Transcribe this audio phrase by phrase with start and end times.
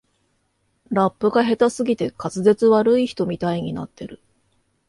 [0.89, 4.19] ラップが下手すぎて滑舌悪い人みたいになってる